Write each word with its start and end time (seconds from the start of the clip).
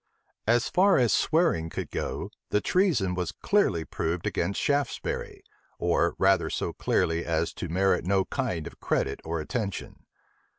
As 0.47 0.67
far 0.67 0.97
as 0.97 1.13
swearing 1.13 1.69
could 1.69 1.91
go, 1.91 2.31
the 2.49 2.59
treason 2.59 3.13
was 3.13 3.31
clearly 3.31 3.85
proved 3.85 4.25
against 4.25 4.59
Shaftesbury; 4.59 5.43
or 5.77 6.15
rather 6.17 6.49
so 6.49 6.73
clearly 6.73 7.23
as 7.23 7.53
to 7.53 7.69
merit 7.69 8.03
no 8.03 8.25
kind 8.25 8.65
of 8.65 8.79
credit 8.79 9.19
or 9.23 9.39
attention. 9.39 10.07